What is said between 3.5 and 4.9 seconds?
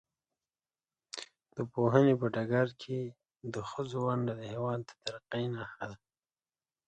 د ښځو ونډه د هېواد